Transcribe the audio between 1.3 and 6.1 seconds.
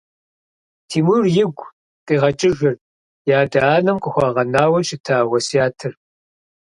игу къигъэкӏыжырт и адэ-анэм къыхуагъэнауэ щыта уэсятыр.